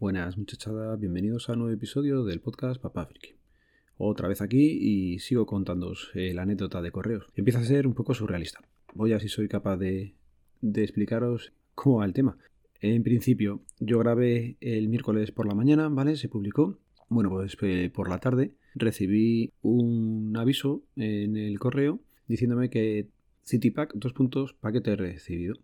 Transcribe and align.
Buenas 0.00 0.38
muchachada, 0.38 0.94
bienvenidos 0.94 1.48
a 1.48 1.54
un 1.54 1.58
nuevo 1.58 1.74
episodio 1.74 2.22
del 2.22 2.40
podcast 2.40 2.80
Papá 2.80 3.04
Friki. 3.06 3.34
Otra 3.96 4.28
vez 4.28 4.40
aquí 4.40 4.78
y 4.80 5.18
sigo 5.18 5.44
contándoos 5.44 6.12
eh, 6.14 6.32
la 6.34 6.42
anécdota 6.42 6.80
de 6.80 6.92
correos. 6.92 7.26
Empieza 7.34 7.58
a 7.58 7.64
ser 7.64 7.84
un 7.84 7.94
poco 7.94 8.14
surrealista. 8.14 8.60
Voy 8.94 9.10
a 9.10 9.14
ver 9.14 9.22
si 9.22 9.28
soy 9.28 9.48
capaz 9.48 9.76
de, 9.76 10.14
explicaros 10.62 11.52
cómo 11.74 11.96
va 11.96 12.04
el 12.04 12.12
tema. 12.12 12.38
En 12.80 13.02
principio, 13.02 13.64
yo 13.80 13.98
grabé 13.98 14.56
el 14.60 14.88
miércoles 14.88 15.32
por 15.32 15.48
la 15.48 15.56
mañana, 15.56 15.88
¿vale? 15.88 16.14
Se 16.14 16.28
publicó. 16.28 16.78
Bueno, 17.08 17.28
pues 17.28 17.56
eh, 17.62 17.90
por 17.92 18.08
la 18.08 18.18
tarde 18.18 18.54
recibí 18.76 19.52
un 19.62 20.32
aviso 20.36 20.84
en 20.94 21.36
el 21.36 21.58
correo 21.58 21.98
diciéndome 22.28 22.70
que 22.70 23.08
CityPack, 23.46 23.94
dos 23.96 24.12
puntos, 24.12 24.52
paquete 24.52 24.94
recibido. 24.94 25.56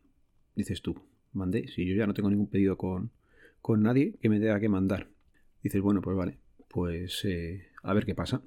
Dices 0.56 0.82
tú, 0.82 0.96
mandé, 1.32 1.68
si 1.68 1.86
yo 1.86 1.94
ya 1.94 2.08
no 2.08 2.14
tengo 2.14 2.30
ningún 2.30 2.48
pedido 2.48 2.76
con, 2.76 3.12
con 3.64 3.82
nadie 3.82 4.12
que 4.20 4.28
me 4.28 4.40
tenga 4.40 4.60
que 4.60 4.68
mandar. 4.68 5.08
Dices, 5.62 5.80
bueno, 5.80 6.02
pues 6.02 6.14
vale, 6.14 6.36
pues 6.68 7.24
eh, 7.24 7.68
a 7.82 7.94
ver 7.94 8.04
qué 8.04 8.14
pasa. 8.14 8.42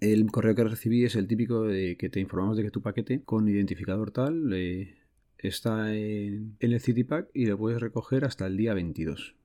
El 0.00 0.30
correo 0.30 0.54
que 0.54 0.64
recibí 0.64 1.04
es 1.04 1.14
el 1.14 1.26
típico 1.26 1.64
de 1.64 1.98
que 1.98 2.08
te 2.08 2.20
informamos 2.20 2.56
de 2.56 2.62
que 2.62 2.70
tu 2.70 2.80
paquete 2.80 3.22
con 3.22 3.46
identificador 3.46 4.12
tal 4.12 4.50
eh, 4.54 4.96
está 5.36 5.94
en, 5.94 6.56
en 6.58 6.72
el 6.72 6.80
CityPack 6.80 7.28
y 7.34 7.44
lo 7.44 7.58
puedes 7.58 7.82
recoger 7.82 8.24
hasta 8.24 8.46
el 8.46 8.56
día 8.56 8.72
22. 8.72 9.36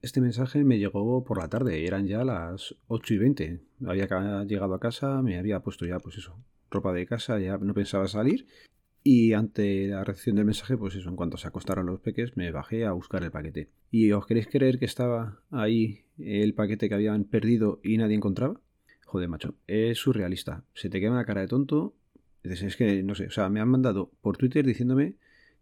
Este 0.00 0.22
mensaje 0.22 0.64
me 0.64 0.78
llegó 0.78 1.22
por 1.22 1.36
la 1.36 1.50
tarde, 1.50 1.86
eran 1.86 2.06
ya 2.06 2.24
las 2.24 2.76
8 2.86 3.12
y 3.12 3.18
20. 3.18 3.60
Había 3.84 4.06
llegado 4.46 4.72
a 4.72 4.80
casa, 4.80 5.20
me 5.20 5.36
había 5.36 5.60
puesto 5.60 5.84
ya, 5.84 5.98
pues 5.98 6.16
eso, 6.16 6.34
ropa 6.70 6.94
de 6.94 7.04
casa, 7.04 7.38
ya 7.38 7.58
no 7.58 7.74
pensaba 7.74 8.08
salir 8.08 8.46
y 9.10 9.32
ante 9.32 9.88
la 9.88 10.04
recepción 10.04 10.36
del 10.36 10.44
mensaje, 10.44 10.76
pues 10.76 10.94
eso, 10.94 11.08
en 11.08 11.16
cuanto 11.16 11.38
se 11.38 11.48
acostaron 11.48 11.86
los 11.86 11.98
peques, 11.98 12.36
me 12.36 12.50
bajé 12.50 12.84
a 12.84 12.92
buscar 12.92 13.24
el 13.24 13.30
paquete. 13.30 13.70
¿Y 13.90 14.12
os 14.12 14.26
queréis 14.26 14.48
creer 14.48 14.78
que 14.78 14.84
estaba 14.84 15.40
ahí 15.50 16.04
el 16.18 16.52
paquete 16.52 16.90
que 16.90 16.94
habían 16.94 17.24
perdido 17.24 17.80
y 17.82 17.96
nadie 17.96 18.16
encontraba? 18.16 18.60
Joder, 19.06 19.30
macho, 19.30 19.54
es 19.66 19.96
surrealista. 19.96 20.62
Se 20.74 20.90
te 20.90 21.00
quema 21.00 21.16
la 21.16 21.24
cara 21.24 21.40
de 21.40 21.46
tonto. 21.46 21.94
Es 22.42 22.76
que, 22.76 23.02
no 23.02 23.14
sé, 23.14 23.28
o 23.28 23.30
sea, 23.30 23.48
me 23.48 23.60
han 23.60 23.70
mandado 23.70 24.10
por 24.20 24.36
Twitter 24.36 24.66
diciéndome 24.66 25.14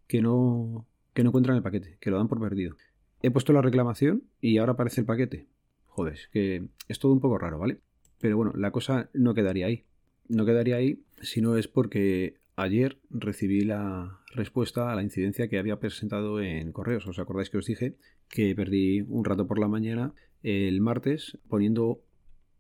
que 0.09 0.23
no, 0.23 0.85
que 1.15 1.23
no 1.23 1.31
encuentran 1.31 1.57
el 1.57 1.63
paquete, 1.63 1.99
que 2.01 2.11
lo 2.11 2.17
dan 2.17 2.27
por 2.27 2.41
perdido. 2.41 2.75
He 3.23 3.31
puesto 3.31 3.53
la 3.53 3.63
reclamación 3.63 4.25
y 4.41 4.59
ahora 4.59 4.73
aparece 4.73 5.03
el 5.03 5.07
paquete. 5.07 5.47
Joder, 5.87 6.15
es 6.15 6.27
que 6.33 6.67
es 6.89 6.99
todo 6.99 7.13
un 7.13 7.21
poco 7.21 7.39
raro, 7.39 7.61
¿vale? 7.61 7.79
Pero 8.21 8.39
bueno, 8.39 8.55
la 8.57 8.73
cosa 8.73 9.09
no 9.13 9.35
quedaría 9.35 9.67
ahí. 9.67 9.85
No 10.27 10.45
quedaría 10.45 10.75
ahí 10.75 11.05
si 11.23 11.41
no 11.41 11.57
es 11.57 11.69
porque 11.69 12.45
Ayer 12.59 12.99
recibí 13.11 13.61
la 13.61 14.21
respuesta 14.35 14.91
a 14.91 14.95
la 14.95 15.03
incidencia 15.03 15.47
que 15.47 15.59
había 15.59 15.79
presentado 15.79 16.41
en 16.41 16.73
correos. 16.73 17.07
¿Os 17.07 17.19
acordáis 17.19 17.51
que 17.51 17.59
os 17.59 17.67
dije 17.67 17.97
que 18.31 18.55
perdí 18.55 19.03
un 19.03 19.27
rato 19.27 19.47
por 19.47 19.59
la 19.59 19.69
mañana 19.69 20.15
el 20.43 20.81
martes 20.81 21.37
poniendo 21.49 22.01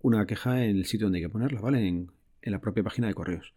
una 0.02 0.26
queja 0.26 0.66
en 0.66 0.76
el 0.76 0.84
sitio 0.84 1.06
donde 1.06 1.18
hay 1.18 1.24
que 1.24 1.30
ponerla, 1.30 1.62
¿vale? 1.62 1.88
En, 1.88 2.10
la 2.42 2.60
propia 2.60 2.84
página 2.84 3.08
de 3.08 3.14
correos. 3.14 3.54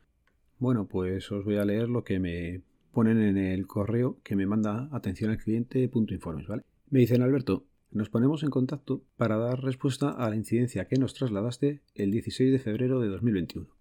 Bueno, 0.57 0.87
pues 0.87 1.31
os 1.31 1.45
voy 1.45 1.57
a 1.57 1.65
leer 1.65 1.89
lo 1.89 2.03
que 2.03 2.19
me 2.19 2.61
ponen 2.91 3.21
en 3.21 3.37
el 3.37 3.67
correo 3.67 4.17
que 4.23 4.35
me 4.35 4.47
manda 4.47 4.89
atención 4.91 5.29
al 5.29 5.37
cliente 5.37 5.91
informes, 5.93 6.47
¿vale? 6.47 6.63
Me 6.89 6.99
dicen 7.01 7.21
Alberto, 7.21 7.65
nos 7.91 8.09
ponemos 8.09 8.41
en 8.41 8.49
contacto 8.49 9.03
para 9.15 9.37
dar 9.37 9.61
respuesta 9.61 10.09
a 10.09 10.27
la 10.29 10.37
incidencia 10.37 10.87
que 10.87 10.95
nos 10.95 11.13
trasladaste 11.13 11.81
el 11.93 12.09
16 12.09 12.51
de 12.51 12.59
febrero 12.59 12.99
de 12.99 13.09
2021 13.09 13.78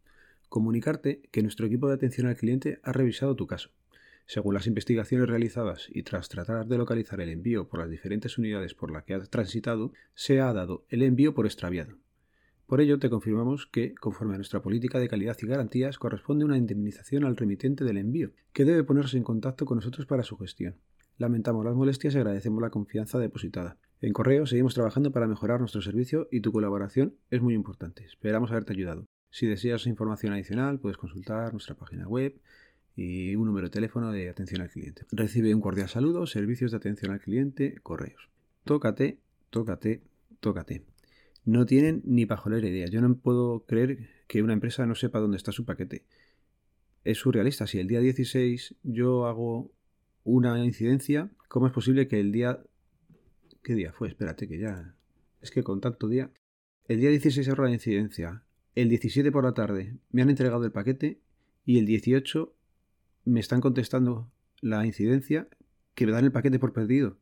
comunicarte 0.48 1.22
que 1.31 1.42
nuestro 1.42 1.66
equipo 1.66 1.88
de 1.88 1.94
atención 1.94 2.26
al 2.26 2.36
cliente 2.36 2.81
ha 2.82 2.92
revisado 2.92 3.36
tu 3.36 3.47
caso. 3.47 3.70
Según 4.26 4.53
las 4.54 4.66
investigaciones 4.66 5.28
realizadas 5.28 5.88
y 5.91 6.03
tras 6.03 6.28
tratar 6.28 6.66
de 6.66 6.76
localizar 6.76 7.20
el 7.20 7.31
envío 7.31 7.66
por 7.66 7.81
las 7.81 7.88
diferentes 7.88 8.36
unidades 8.36 8.75
por 8.75 8.91
las 8.91 9.04
que 9.04 9.14
has 9.14 9.31
transitado, 9.31 9.92
se 10.14 10.41
ha 10.41 10.53
dado 10.53 10.84
el 10.91 11.03
envío 11.03 11.32
por 11.32 11.47
extraviado. 11.47 11.97
Por 12.66 12.82
ello, 12.82 12.98
te 12.98 13.09
confirmamos 13.09 13.66
que, 13.66 13.94
conforme 13.94 14.34
a 14.34 14.36
nuestra 14.36 14.60
política 14.60 14.98
de 14.98 15.09
calidad 15.09 15.38
y 15.41 15.47
garantías, 15.47 15.98
corresponde 15.98 16.44
una 16.44 16.59
indemnización 16.59 17.25
al 17.25 17.38
remitente 17.38 17.84
del 17.84 17.97
envío, 17.97 18.32
que 18.53 18.66
debe 18.66 18.84
ponerse 18.84 19.16
en 19.16 19.22
contacto 19.22 19.65
con 19.65 19.76
nosotros 19.76 20.06
para 20.06 20.22
su 20.22 20.36
gestión. 20.36 20.76
Lamentamos 21.16 21.65
las 21.65 21.75
molestias 21.75 22.15
y 22.15 22.19
agradecemos 22.19 22.60
la 22.60 22.69
confianza 22.69 23.19
depositada. 23.19 23.78
En 24.03 24.12
correo 24.12 24.47
seguimos 24.47 24.75
trabajando 24.75 25.10
para 25.10 25.26
mejorar 25.26 25.60
nuestro 25.60 25.80
servicio 25.80 26.28
y 26.30 26.42
tu 26.42 26.53
colaboración 26.53 27.16
es 27.30 27.41
muy 27.41 27.54
importante. 27.54 28.04
Esperamos 28.04 28.50
haberte 28.50 28.75
ayudado. 28.75 29.06
Si 29.31 29.47
deseas 29.47 29.87
información 29.87 30.33
adicional, 30.33 30.81
puedes 30.81 30.97
consultar 30.97 31.53
nuestra 31.53 31.75
página 31.75 32.09
web 32.09 32.41
y 32.97 33.37
un 33.37 33.47
número 33.47 33.69
de 33.69 33.71
teléfono 33.71 34.11
de 34.11 34.28
atención 34.28 34.61
al 34.61 34.71
cliente. 34.71 35.03
Recibe 35.12 35.55
un 35.55 35.61
cordial 35.61 35.89
saludo, 35.89 36.27
servicios 36.27 36.71
de 36.72 36.78
atención 36.78 37.12
al 37.12 37.21
cliente, 37.21 37.77
correos. 37.83 38.28
Tócate, 38.65 39.21
tócate, 39.50 40.03
tócate. 40.41 40.83
No 41.44 41.65
tienen 41.65 42.03
ni 42.05 42.27
pajolera 42.27 42.69
idea. 42.69 42.87
Yo 42.87 43.00
no 43.00 43.16
puedo 43.16 43.65
creer 43.66 44.09
que 44.27 44.43
una 44.43 44.53
empresa 44.53 44.84
no 44.87 44.94
sepa 44.94 45.21
dónde 45.21 45.37
está 45.37 45.53
su 45.53 45.65
paquete. 45.65 46.05
Es 47.05 47.19
surrealista. 47.19 47.66
Si 47.66 47.78
el 47.78 47.87
día 47.87 48.00
16 48.00 48.75
yo 48.83 49.27
hago 49.27 49.71
una 50.25 50.62
incidencia, 50.65 51.31
¿cómo 51.49 51.66
es 51.66 51.72
posible 51.72 52.09
que 52.09 52.21
el 52.21 52.33
día... 52.33 52.60
¿Qué 53.62 53.75
día 53.75 53.93
fue? 53.93 54.09
Espérate 54.09 54.49
que 54.49 54.59
ya... 54.59 54.95
Es 55.41 55.50
que 55.50 55.62
con 55.62 55.81
tanto 55.81 56.09
día... 56.09 56.31
El 56.87 57.00
día 57.00 57.10
16 57.10 57.49
hago 57.49 57.62
la 57.62 57.71
incidencia 57.71 58.43
el 58.81 58.89
17 58.89 59.33
por 59.33 59.43
la 59.43 59.55
tarde 59.55 59.97
me 60.12 60.22
han 60.22 60.31
entregado 60.31 60.65
el 60.65 60.71
paquete 60.71 61.21
y 61.65 61.78
el 61.78 61.87
18 61.87 62.55
me 63.25 63.41
están 63.41 63.61
contestando 63.61 64.31
la 64.61 64.87
incidencia 64.87 65.49
que 65.97 66.06
me 66.06 66.12
dan 66.12 66.25
el 66.25 66.31
paquete 66.31 66.61
por 66.61 66.72
perdido. 66.72 67.19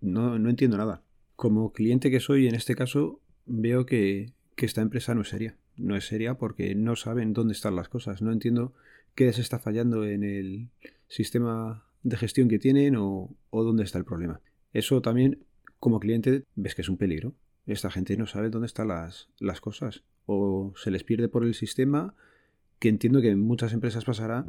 No, 0.00 0.38
no 0.38 0.48
entiendo 0.48 0.76
nada. 0.76 1.02
Como 1.34 1.72
cliente 1.72 2.12
que 2.12 2.20
soy 2.20 2.46
en 2.46 2.54
este 2.54 2.76
caso, 2.76 3.20
veo 3.44 3.86
que, 3.86 4.34
esta 4.56 4.80
empresa 4.80 5.16
no 5.16 5.22
es 5.22 5.28
seria. 5.30 5.56
No 5.76 5.96
es 5.96 6.06
seria 6.06 6.38
porque 6.38 6.76
no 6.76 6.94
saben 6.94 7.32
dónde 7.32 7.54
están 7.54 7.74
las 7.74 7.88
cosas. 7.88 8.22
No 8.22 8.30
entiendo 8.30 8.72
qué 9.16 9.32
se 9.32 9.40
está 9.40 9.58
fallando 9.58 10.04
en 10.04 10.22
el 10.22 10.70
sistema 11.08 11.86
de 12.04 12.16
gestión 12.16 12.48
que 12.48 12.60
tienen 12.60 12.94
o, 12.94 13.36
o 13.50 13.64
dónde 13.64 13.82
está 13.82 13.98
el 13.98 14.04
problema. 14.04 14.40
Eso 14.72 15.02
también, 15.02 15.44
como 15.80 15.98
cliente, 15.98 16.44
ves 16.54 16.76
que 16.76 16.82
es 16.82 16.88
un 16.88 16.98
peligro. 16.98 17.34
Esta 17.66 17.90
gente 17.90 18.16
no 18.16 18.28
sabe 18.28 18.48
dónde 18.48 18.66
están 18.66 18.88
las, 18.88 19.28
las 19.40 19.60
cosas 19.60 20.04
o 20.30 20.74
se 20.76 20.90
les 20.90 21.04
pierde 21.04 21.28
por 21.28 21.42
el 21.42 21.54
sistema, 21.54 22.14
que 22.78 22.90
entiendo 22.90 23.22
que 23.22 23.30
en 23.30 23.40
muchas 23.40 23.72
empresas 23.72 24.04
pasará, 24.04 24.44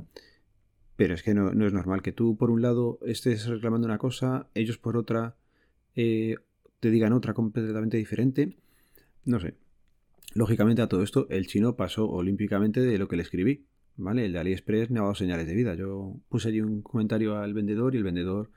pero 0.97 1.13
es 1.13 1.23
que 1.23 1.33
no, 1.33 1.51
es 1.51 1.73
normal 1.73 2.01
que 2.01 2.11
tú 2.11 2.35
por 2.35 2.51
un 2.51 2.61
lado 2.61 2.99
estés 3.05 3.47
reclamando 3.47 3.87
una 3.87 3.97
cosa, 3.97 4.49
ellos 4.53 4.77
por 4.77 4.97
otra 4.97 5.37
eh, 5.95 6.35
te 6.81 6.91
digan 6.91 7.13
otra 7.13 7.33
completamente 7.33 7.95
diferente. 7.95 8.57
No 9.23 9.39
sé. 9.39 9.55
Lógicamente 10.35 10.81
a 10.81 10.87
todo 10.87 11.01
esto 11.01 11.25
el 11.29 11.47
chino 11.47 11.77
pasó 11.77 12.09
olímpicamente 12.09 12.81
de 12.81 12.97
lo 12.97 13.07
que 13.07 13.15
le 13.15 13.23
escribí. 13.23 13.65
¿Vale? 13.95 14.25
El 14.25 14.33
de 14.33 14.39
AliExpress 14.39 14.89
me 14.91 14.99
ha 14.99 15.03
dado 15.03 15.15
señales 15.15 15.47
de 15.47 15.55
vida. 15.55 15.75
Yo 15.75 16.17
puse 16.27 16.49
allí 16.49 16.59
un 16.59 16.81
comentario 16.81 17.37
al 17.37 17.53
vendedor 17.53 17.95
y 17.95 17.97
el 17.97 18.03
vendedor 18.03 18.49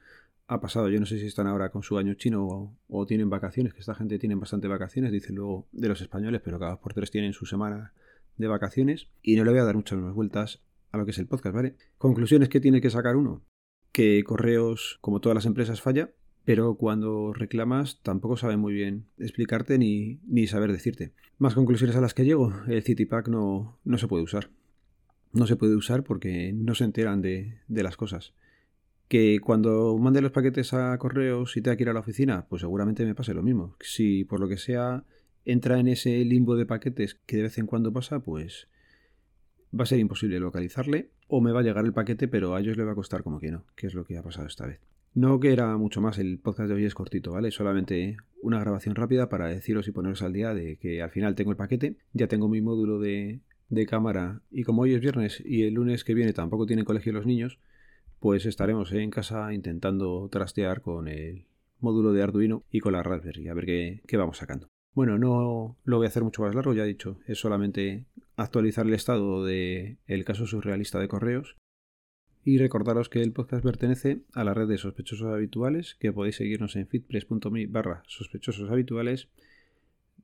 ha 0.53 0.61
pasado. 0.61 0.89
Yo 0.89 1.01
no 1.01 1.07
sé 1.07 1.19
si 1.19 1.27
están 1.27 1.47
ahora 1.47 1.71
con 1.71 1.83
su 1.83 1.99
año 1.99 2.15
chino 2.15 2.77
o, 2.89 3.07
tienen 3.07 3.31
vacaciones, 3.31 3.73
que 3.73 3.81
esta 3.81 3.95
gente 3.95 4.19
tiene 4.19 4.35
bastante 4.35 4.69
vacaciones, 4.69 5.13
dice 5.13 5.33
luego 5.33 5.69
de 5.73 5.89
los 5.89 6.01
españoles, 6.01 6.41
pero 6.45 6.59
cada 6.59 6.73
dos 6.73 6.81
por 6.81 6.95
tres 6.95 7.11
tienen 7.11 7.33
su 7.33 7.47
semana 7.47 7.93
de 8.37 8.47
vacaciones. 8.47 9.09
Y 9.23 9.37
no 9.37 9.45
le 9.45 9.51
voy 9.51 9.61
a 9.61 9.65
dar 9.65 9.77
muchas 9.77 9.99
más 9.99 10.15
vueltas 10.15 10.63
a 10.91 10.99
lo 10.99 11.05
que 11.05 11.13
es 11.13 11.19
el 11.19 11.27
podcast, 11.27 11.55
¿vale? 11.55 11.77
Conclusiones 11.99 12.49
que 12.49 12.61
tiene 12.61 12.81
que 12.81 12.91
sacar 12.91 13.17
uno. 13.17 13.43
Que 13.93 14.23
correos, 14.25 14.99
como 15.01 15.21
todas 15.21 15.35
las 15.35 15.47
empresas, 15.47 15.81
falla, 15.81 16.13
pero 16.45 16.75
cuando 16.77 17.33
reclamas 17.33 18.01
tampoco 18.03 18.37
sabe 18.37 18.57
muy 18.57 18.73
bien 18.75 19.07
explicarte 19.19 19.79
ni, 19.79 20.21
ni 20.27 20.47
saber 20.47 20.73
decirte. 20.73 21.13
Más 21.39 21.55
conclusiones 21.55 21.97
a 21.97 22.01
las 22.01 22.15
que 22.15 22.25
llego, 22.25 22.53
el 22.69 22.83
CityPack 22.83 23.29
no, 23.29 23.79
no 23.85 23.99
se 23.99 24.09
puede 24.09 24.25
usar. 24.25 24.51
No 25.33 25.47
se 25.47 25.57
puede 25.57 25.77
usar 25.77 26.05
porque 26.05 26.53
no 26.53 26.75
se 26.75 26.85
enteran 26.85 27.23
de, 27.23 27.59
de 27.69 27.83
las 27.83 27.97
cosas 27.97 28.35
que 29.13 29.41
cuando 29.41 29.99
mande 29.99 30.23
los 30.23 30.33
paquetes 30.33 30.73
a 30.73 30.97
correos 30.97 31.55
y 31.59 31.61
tenga 31.61 31.77
que 31.77 31.83
ir 31.83 31.91
a 31.91 31.93
la 31.93 32.01
oficina, 32.01 32.47
pues 32.49 32.63
seguramente 32.63 33.05
me 33.05 33.15
pase 33.15 33.35
lo 33.35 33.43
mismo. 33.43 33.77
Si 33.79 34.25
por 34.25 34.41
lo 34.41 34.49
que 34.49 34.57
sea 34.57 35.05
entra 35.45 35.79
en 35.79 35.89
ese 35.89 36.25
limbo 36.25 36.57
de 36.57 36.65
paquetes 36.65 37.21
que 37.27 37.37
de 37.37 37.43
vez 37.43 37.59
en 37.59 37.67
cuando 37.67 37.93
pasa, 37.93 38.21
pues 38.21 38.69
va 39.79 39.83
a 39.83 39.87
ser 39.87 39.99
imposible 39.99 40.41
localizarle 40.41 41.11
o 41.29 41.43
me 41.43 41.53
va 41.53 41.61
a 41.61 41.63
llegar 41.63 41.85
el 41.85 41.93
paquete, 41.93 42.27
pero 42.27 42.55
a 42.55 42.61
ellos 42.61 42.79
le 42.79 42.85
va 42.85 42.93
a 42.93 42.95
costar 42.95 43.23
como 43.23 43.39
que 43.39 43.51
no, 43.51 43.67
que 43.77 43.87
es 43.87 43.93
lo 43.93 44.07
que 44.07 44.17
ha 44.17 44.23
pasado 44.23 44.47
esta 44.47 44.65
vez. 44.65 44.81
No 45.13 45.39
que 45.41 45.53
era 45.53 45.77
mucho 45.77 46.01
más, 46.01 46.19
el 46.19 46.39
podcast 46.39 46.71
de 46.71 46.77
hoy 46.77 46.87
es 46.87 46.95
cortito, 46.95 47.33
¿vale? 47.33 47.51
Solamente 47.51 48.17
una 48.41 48.61
grabación 48.61 48.95
rápida 48.95 49.29
para 49.29 49.47
deciros 49.47 49.89
y 49.89 49.93
poneros 49.93 50.23
al 50.23 50.33
día 50.33 50.55
de 50.55 50.79
que 50.79 51.03
al 51.03 51.11
final 51.11 51.35
tengo 51.35 51.51
el 51.51 51.59
paquete, 51.59 51.99
ya 52.15 52.29
tengo 52.29 52.49
mi 52.49 52.63
módulo 52.63 52.99
de, 52.99 53.41
de 53.69 53.85
cámara 53.85 54.41
y 54.51 54.65
como 54.65 54.81
hoy 54.81 54.95
es 54.95 55.03
viernes 55.03 55.43
y 55.45 55.65
el 55.65 55.75
lunes 55.75 56.03
que 56.03 56.15
viene 56.15 56.33
tampoco 56.33 56.65
tienen 56.65 56.87
colegio 56.87 57.13
los 57.13 57.27
niños, 57.27 57.59
pues 58.23 58.47
estaremos 58.47 58.93
en 58.93 59.11
casa 59.11 59.53
intentando 59.53 60.29
trastear 60.31 60.81
con 60.81 61.09
el 61.09 61.45
módulo 61.81 62.13
de 62.13 62.23
Arduino 62.23 62.63
y 62.71 62.79
con 62.79 62.93
la 62.93 63.03
Raspberry, 63.03 63.49
a 63.49 63.55
ver 63.55 63.67
qué, 63.67 64.17
vamos 64.17 64.39
sacando. 64.39 64.69
Bueno, 64.95 65.19
no 65.19 65.77
lo 65.83 65.97
voy 65.97 66.07
a 66.07 66.09
hacer 66.09 66.23
mucho 66.23 66.43
más 66.43 66.55
largo, 66.55 66.73
ya 66.73 66.85
he 66.85 66.87
dicho, 66.87 67.19
es 67.27 67.41
solamente 67.41 68.07
actualizar 68.37 68.87
el 68.87 68.95
estado 68.95 69.45
del 69.45 69.99
el 70.07 70.25
caso 70.25 70.47
surrealista 70.47 71.01
de 71.01 71.09
correos 71.09 71.57
Y 72.45 72.59
recordaros 72.59 73.09
que 73.09 73.23
el 73.23 73.33
podcast 73.33 73.65
pertenece 73.65 74.21
a 74.35 74.45
la 74.45 74.55
red 74.55 74.69
de 74.69 74.79
sospechosos 74.79 75.27
habituales, 75.27 75.97
que 75.99 76.13
podéis 76.13 76.37
seguirnos 76.37 76.77
en 76.77 76.87
fitpress.me 76.87 77.67
barra 77.67 78.05
sospechosos 78.07 78.71
habituales. 78.71 79.31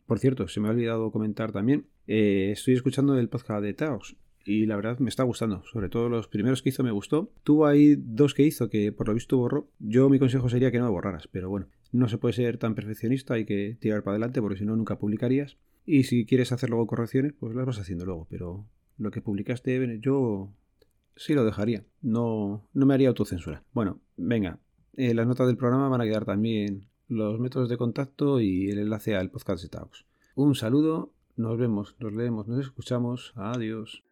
Por 0.06 0.20
cierto, 0.20 0.46
se 0.46 0.60
me 0.60 0.68
ha 0.68 0.70
olvidado 0.70 1.10
comentar 1.10 1.50
también, 1.50 1.86
eh, 2.06 2.50
estoy 2.52 2.74
escuchando 2.74 3.18
el 3.18 3.28
podcast 3.28 3.60
de 3.60 3.74
Taos 3.74 4.16
y 4.48 4.64
la 4.64 4.76
verdad 4.76 4.98
me 4.98 5.10
está 5.10 5.22
gustando. 5.24 5.62
Sobre 5.70 5.88
todo 5.88 6.08
los 6.08 6.26
primeros 6.26 6.62
que 6.62 6.70
hizo 6.70 6.82
me 6.82 6.90
gustó. 6.90 7.30
Tuvo 7.44 7.66
ahí 7.66 7.96
dos 7.96 8.32
que 8.32 8.42
hizo 8.42 8.70
que 8.70 8.92
por 8.92 9.08
lo 9.08 9.14
visto 9.14 9.36
borró. 9.36 9.68
Yo 9.78 10.08
mi 10.08 10.18
consejo 10.18 10.48
sería 10.48 10.70
que 10.70 10.78
no 10.78 10.90
borraras, 10.90 11.28
pero 11.28 11.50
bueno, 11.50 11.66
no 11.92 12.08
se 12.08 12.16
puede 12.16 12.32
ser 12.32 12.56
tan 12.56 12.74
perfeccionista, 12.74 13.34
hay 13.34 13.44
que 13.44 13.76
tirar 13.78 14.02
para 14.02 14.14
adelante 14.14 14.40
porque 14.40 14.58
si 14.58 14.64
no 14.64 14.74
nunca 14.74 14.98
publicarías. 14.98 15.58
Y 15.84 16.04
si 16.04 16.24
quieres 16.24 16.50
hacer 16.52 16.70
luego 16.70 16.86
correcciones, 16.86 17.34
pues 17.38 17.54
las 17.54 17.66
vas 17.66 17.78
haciendo 17.78 18.06
luego, 18.06 18.26
pero 18.30 18.66
lo 18.96 19.10
que 19.10 19.20
publicaste 19.20 19.98
yo 20.00 20.50
sí 21.16 21.34
lo 21.34 21.44
dejaría. 21.44 21.84
No, 22.00 22.68
no 22.72 22.86
me 22.86 22.94
haría 22.94 23.08
autocensura. 23.08 23.62
Bueno, 23.72 24.00
venga. 24.16 24.58
En 24.96 25.16
las 25.16 25.26
notas 25.26 25.46
del 25.46 25.56
programa 25.56 25.88
van 25.88 26.00
a 26.00 26.04
quedar 26.04 26.24
también 26.24 26.86
los 27.06 27.38
métodos 27.38 27.68
de 27.68 27.76
contacto 27.76 28.40
y 28.40 28.70
el 28.70 28.78
enlace 28.78 29.14
al 29.14 29.30
podcast 29.30 29.62
de 29.62 29.68
Taos. 29.68 30.06
Un 30.34 30.54
saludo, 30.54 31.12
nos 31.36 31.58
vemos, 31.58 31.96
nos 32.00 32.12
leemos, 32.12 32.48
nos 32.48 32.60
escuchamos. 32.60 33.32
Adiós. 33.36 34.02